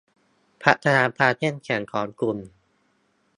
[0.63, 2.37] พัฒนาความเข้มแข็งของกลุ่ม